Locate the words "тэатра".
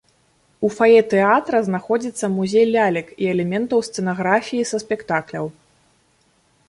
1.11-1.59